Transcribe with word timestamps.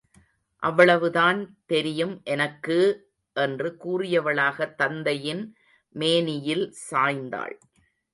அவ்வளவுதான் 0.63 1.39
தெரியும் 1.65 2.21
எனக்கு! 2.25 2.77
என்று 3.35 3.69
கூறியவளாகத் 3.83 4.75
தந்தையின் 4.75 5.43
மேனியில் 5.95 6.65
சாய்ந்தாள். 6.89 7.55